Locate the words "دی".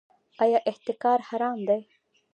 1.67-1.81